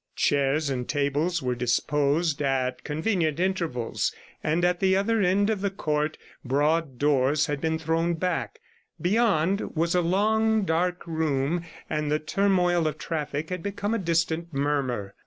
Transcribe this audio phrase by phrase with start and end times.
[0.15, 4.11] Chairs and tables were disposed at convenient intervals,
[4.43, 8.57] and at the other end of the court broad doors had been thrown back;
[8.99, 14.51] beyond was a long, dark room, and the turmoil of traffic had become a distant
[14.51, 15.13] murmur.